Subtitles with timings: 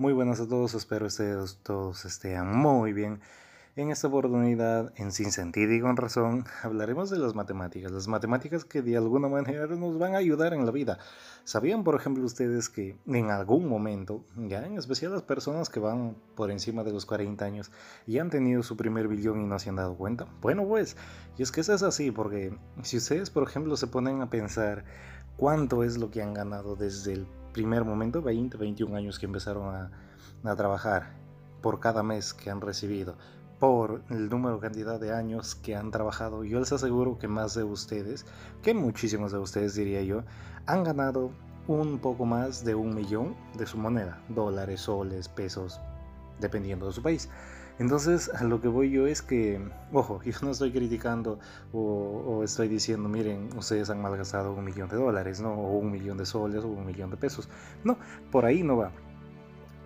[0.00, 3.20] Muy buenas a todos, espero ustedes todos estén muy bien.
[3.76, 8.64] En esta oportunidad, en Sin Sentido y con Razón, hablaremos de las matemáticas, las matemáticas
[8.64, 10.96] que de alguna manera nos van a ayudar en la vida.
[11.44, 16.16] ¿Sabían, por ejemplo, ustedes que en algún momento, ya en especial las personas que van
[16.34, 17.70] por encima de los 40 años
[18.06, 20.26] y han tenido su primer billón y no se han dado cuenta?
[20.40, 20.96] Bueno, pues,
[21.36, 24.82] y es que eso es así, porque si ustedes, por ejemplo, se ponen a pensar
[25.36, 29.74] cuánto es lo que han ganado desde el primer momento, 20, 21 años que empezaron
[29.74, 31.12] a, trabajar
[31.60, 33.16] por cada mes que han recibido,
[33.58, 37.64] por el número cantidad de años que han trabajado, yo les aseguro que más de
[37.64, 38.24] ustedes,
[38.62, 40.24] que muchísimos de ustedes diría yo,
[40.66, 41.30] han ganado
[41.68, 45.78] un poco más de un millón de su moneda, dólares, soles, pesos,
[46.40, 47.28] dependiendo de su país.
[47.80, 49.58] Entonces, a lo que voy yo es que,
[49.90, 51.38] ojo, yo no estoy criticando
[51.72, 55.54] o, estoy diciendo, miren, ustedes han malgastado un millón de dólares, ¿no?
[55.54, 57.48] O un millón de soles o un millón de pesos.
[57.82, 57.96] No,
[58.30, 58.92] por ahí no va.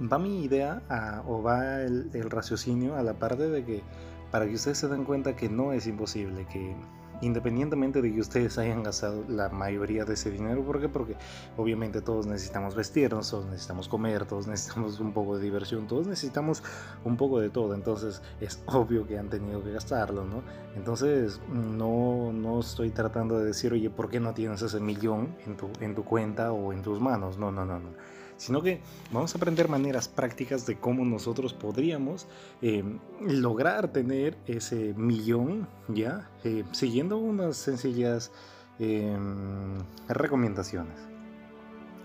[0.00, 0.82] Va mi idea
[1.26, 3.82] o va el, el raciocinio a la parte de que,
[4.30, 6.76] para que ustedes se den cuenta que no es imposible, que
[7.20, 10.62] independientemente de que ustedes hayan gastado la mayoría de ese dinero.
[10.62, 10.88] ¿Por qué?
[10.88, 11.16] Porque
[11.56, 16.62] obviamente todos necesitamos vestirnos, todos necesitamos comer, todos necesitamos un poco de diversión, todos necesitamos
[17.04, 17.74] un poco de todo.
[17.74, 20.42] Entonces es obvio que han tenido que gastarlo, ¿no?
[20.76, 25.56] Entonces no, no estoy tratando de decir, oye, ¿por qué no tienes ese millón en
[25.56, 27.38] tu, en tu cuenta o en tus manos?
[27.38, 28.80] No, no, no, no sino que
[29.12, 32.26] vamos a aprender maneras prácticas de cómo nosotros podríamos
[32.62, 32.82] eh,
[33.20, 36.30] lograr tener ese millón, ¿ya?
[36.42, 38.32] Eh, siguiendo unas sencillas
[38.78, 39.76] em,
[40.08, 40.94] recomendaciones.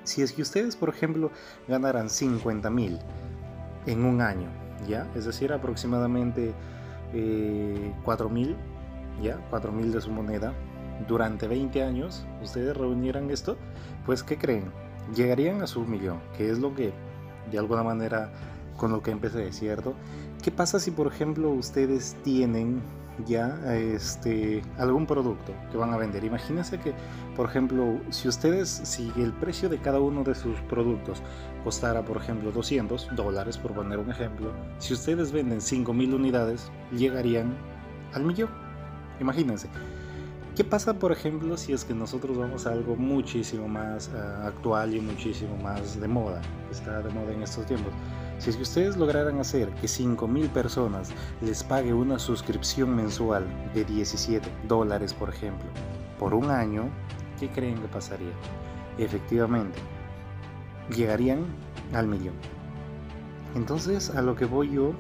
[0.03, 1.31] Si es que ustedes, por ejemplo,
[1.69, 2.99] ganaran 50 mil
[3.85, 4.49] en un año,
[4.89, 5.09] ¿ya?
[5.15, 6.53] Es decir, aproximadamente
[8.03, 8.57] 4 eh, mil,
[9.23, 9.37] ¿ya?
[9.51, 10.53] 4 mil de su moneda
[11.07, 13.57] durante 20 años, ustedes reunieran esto,
[14.05, 14.84] pues ¿qué creen?
[15.13, 16.93] Llegarían a su millón, que es lo que
[17.51, 18.31] de alguna manera
[18.77, 19.93] con lo que empecé, ¿cierto?
[20.43, 22.81] ¿Qué pasa si por ejemplo ustedes tienen
[23.25, 26.23] ya este algún producto que van a vender?
[26.23, 26.93] Imagínense que
[27.35, 31.21] por ejemplo, si ustedes si el precio de cada uno de sus productos
[31.63, 37.53] costara por ejemplo 200 dólares por poner un ejemplo, si ustedes venden 5000 unidades, llegarían
[38.13, 38.49] al millón.
[39.19, 39.69] Imagínense.
[40.55, 44.95] ¿Qué pasa, por ejemplo, si es que nosotros vamos a algo muchísimo más uh, actual
[44.95, 47.91] y muchísimo más de moda, está de moda en estos tiempos?
[48.37, 51.11] Si es que ustedes lograran hacer que 5.000 personas
[51.41, 55.67] les pague una suscripción mensual de 17 dólares, por ejemplo,
[56.17, 56.89] por un año,
[57.37, 58.31] ¿qué creen que pasaría?
[58.97, 59.77] Efectivamente,
[60.89, 61.47] llegarían
[61.93, 62.54] al millón.
[63.55, 64.93] Entonces, a lo que voy yo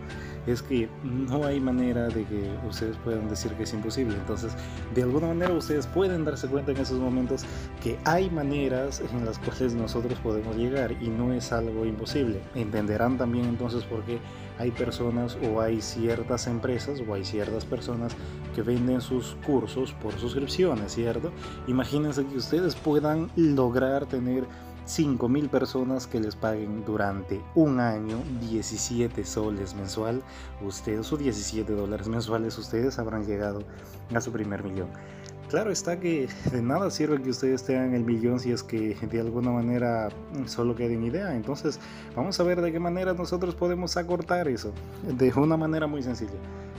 [0.47, 4.15] es que no hay manera de que ustedes puedan decir que es imposible.
[4.15, 4.53] Entonces,
[4.93, 7.43] de alguna manera ustedes pueden darse cuenta en esos momentos
[7.81, 12.41] que hay maneras en las cuales nosotros podemos llegar y no es algo imposible.
[12.53, 14.19] Entenderán también entonces por qué
[14.57, 18.15] hay personas o hay ciertas empresas o hay ciertas personas
[18.53, 21.31] que venden sus cursos por suscripciones, ¿cierto?
[21.67, 24.45] Imagínense que ustedes puedan lograr tener
[24.85, 30.21] 5.000 personas que les paguen durante un año 17 soles mensual,
[30.65, 33.63] ustedes o 17 dólares mensuales, ustedes habrán llegado
[34.13, 34.89] a su primer millón.
[35.49, 39.19] Claro está que de nada sirve que ustedes tengan el millón si es que de
[39.19, 40.09] alguna manera
[40.47, 41.35] solo queden idea.
[41.35, 41.79] Entonces
[42.15, 44.73] vamos a ver de qué manera nosotros podemos acortar eso.
[45.03, 46.33] De una manera muy sencilla.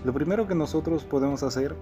[0.05, 1.77] Lo primero que nosotros podemos hacer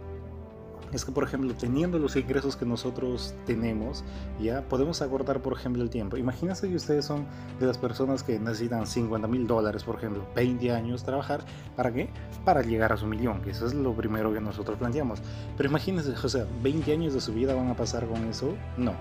[0.93, 4.05] es que, por ejemplo, teniendo los ingresos que nosotros tenemos,
[4.41, 6.17] ya podemos acortar, por ejemplo, el tiempo.
[6.17, 7.27] Imagínense que ustedes son
[7.59, 11.45] de las personas que necesitan 50 mil dólares, por ejemplo, 20 años trabajar.
[11.77, 12.09] ¿Para qué?
[12.45, 15.21] Para llegar a su millón, que eso es lo primero que nosotros planteamos.
[15.57, 18.55] Pero imagínense, o sea, 20 años de su vida van a pasar con eso.
[18.77, 18.93] No.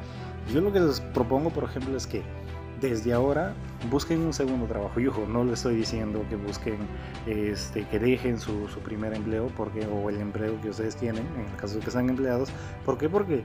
[0.53, 2.23] Yo lo que les propongo, por ejemplo, es que
[2.81, 3.53] desde ahora
[3.89, 4.99] busquen un segundo trabajo.
[4.99, 6.77] Y ojo, no les estoy diciendo que busquen,
[7.27, 11.51] este, que dejen su, su, primer empleo porque, o el empleo que ustedes tienen, en
[11.51, 12.49] el caso de que sean empleados.
[12.85, 13.09] ¿Por qué?
[13.09, 13.43] Porque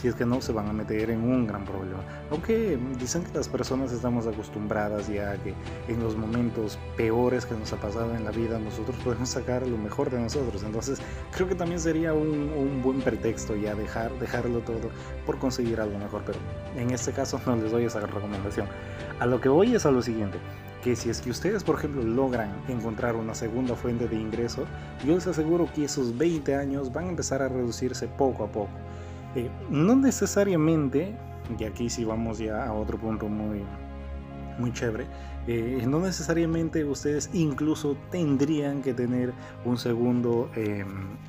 [0.00, 2.02] si es que no, se van a meter en un gran problema.
[2.30, 5.54] Aunque dicen que las personas estamos acostumbradas ya a que
[5.88, 9.76] en los momentos peores que nos ha pasado en la vida, nosotros podemos sacar lo
[9.76, 10.62] mejor de nosotros.
[10.62, 11.00] Entonces,
[11.32, 14.90] creo que también sería un, un buen pretexto ya dejar, dejarlo todo
[15.26, 16.22] por conseguir algo mejor.
[16.24, 16.38] Pero
[16.76, 18.68] en este caso no les doy esa recomendación.
[19.18, 20.38] A lo que voy es a lo siguiente,
[20.84, 24.64] que si es que ustedes, por ejemplo, logran encontrar una segunda fuente de ingreso,
[25.04, 28.70] yo les aseguro que esos 20 años van a empezar a reducirse poco a poco.
[29.38, 31.14] Eh, no necesariamente,
[31.56, 33.62] y aquí sí vamos ya a otro punto muy,
[34.58, 35.06] muy chévere.
[35.50, 39.32] Eh, no necesariamente ustedes incluso tendrían que tener
[39.64, 40.86] un segundo, em,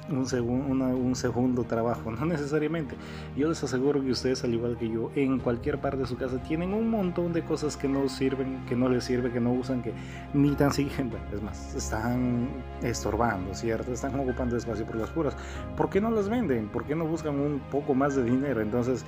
[0.09, 2.95] un, un segundo trabajo, no necesariamente.
[3.37, 6.37] Yo les aseguro que ustedes, al igual que yo, en cualquier parte de su casa
[6.43, 9.81] tienen un montón de cosas que no sirven, que no les sirve, que no usan,
[9.81, 9.93] que
[10.33, 12.49] ni tan siquiera, es más, están
[12.83, 13.93] estorbando, ¿cierto?
[13.93, 15.37] Están ocupando espacio por las puras.
[15.77, 16.67] ¿Por qué no las venden?
[16.67, 18.61] ¿Por qué no buscan un poco más de dinero?
[18.61, 19.05] Entonces,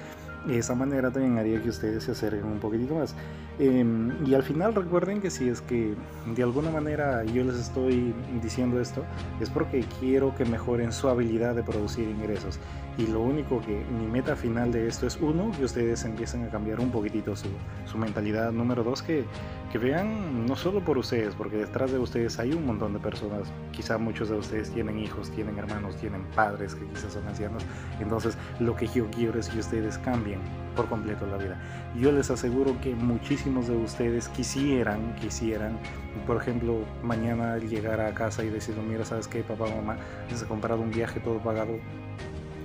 [0.50, 3.16] esa manera también haría que ustedes se acerquen un poquitito más.
[3.60, 5.94] Em, y al final recuerden que si es que
[6.36, 9.04] de alguna manera yo les estoy diciendo esto,
[9.40, 12.60] es porque quiero que mejoren su habilidad de producir ingresos.
[12.98, 16.50] Y lo único que mi meta final de esto es, uno, que ustedes empiecen a
[16.50, 17.48] cambiar un poquitito su,
[17.86, 18.52] su mentalidad.
[18.52, 19.24] Número dos, que,
[19.72, 23.52] que vean no solo por ustedes, porque detrás de ustedes hay un montón de personas.
[23.72, 27.64] Quizá muchos de ustedes tienen hijos, tienen hermanos, tienen padres que quizás son ancianos.
[28.00, 30.31] Entonces lo que yo quiero es que ustedes cambien
[30.76, 31.60] por completo la vida.
[32.00, 35.78] Yo les aseguro que muchísimos de ustedes quisieran, quisieran,
[36.26, 39.98] por ejemplo, mañana llegar a casa y decir, mira, ¿sabes qué, papá, mamá?
[40.30, 41.74] Les he comprado un viaje todo pagado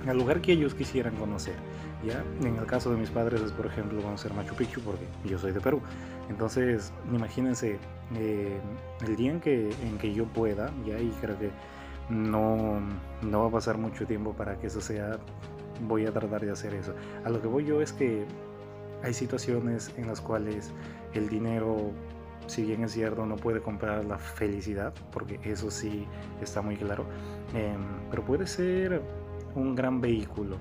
[0.07, 1.55] al lugar que ellos quisieran conocer.
[2.05, 2.23] ¿ya?
[2.41, 5.51] En el caso de mis padres es, por ejemplo, conocer Machu Picchu, porque yo soy
[5.51, 5.81] de Perú.
[6.29, 7.79] Entonces, imagínense
[8.15, 8.59] eh,
[9.05, 11.49] el día en que, en que yo pueda, ya, y creo que
[12.09, 12.79] no,
[13.21, 15.17] no va a pasar mucho tiempo para que eso sea
[15.81, 16.93] voy a tratar de hacer eso.
[17.23, 18.25] A lo que voy yo es que
[19.03, 20.71] hay situaciones en las cuales
[21.13, 21.91] el dinero,
[22.47, 26.07] si bien es cierto, no puede comprar la felicidad, porque eso sí
[26.41, 27.05] está muy claro,
[27.53, 29.01] em, pero puede ser
[29.55, 30.57] un gran vehículo.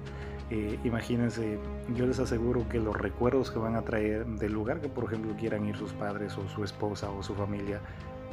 [0.51, 1.59] Eh, imagínense,
[1.95, 5.35] yo les aseguro que los recuerdos que van a traer del lugar que por ejemplo
[5.37, 7.81] quieran ir sus padres o su esposa o su familia,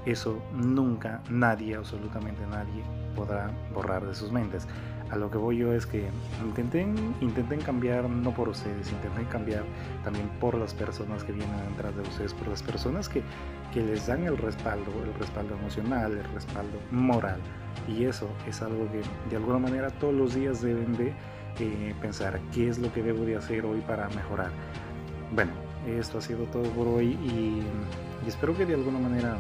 [0.06, 2.84] eso nunca nadie, absolutamente nadie,
[3.16, 4.68] podrá borrar de sus mentes.
[5.14, 6.10] A lo que voy yo es que
[6.44, 9.64] intenten, intenten cambiar no por ustedes, intenten cambiar
[10.04, 13.22] también por las personas que vienen detrás de ustedes, por las personas que,
[13.72, 17.40] que les dan el respaldo, el respaldo emocional, el respaldo moral.
[17.88, 21.14] Y eso es algo que de alguna manera todos los días deben de
[21.60, 24.50] eh, pensar qué es lo que debo de hacer hoy para mejorar.
[25.36, 25.52] Bueno,
[25.86, 27.62] esto ha sido todo por hoy y
[28.28, 29.38] espero que de alguna manera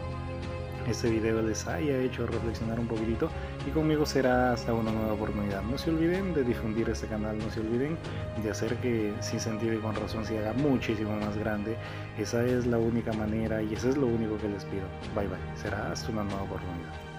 [0.88, 3.30] este video les haya hecho reflexionar un poquitito
[3.65, 5.62] y conmigo será hasta una nueva oportunidad.
[5.63, 7.98] No se olviden de difundir este canal, no se olviden
[8.42, 11.77] de hacer que sin sentido y con razón se haga muchísimo más grande.
[12.18, 14.83] Esa es la única manera y eso es lo único que les pido.
[15.15, 17.12] Bye bye, será hasta una nueva oportunidad.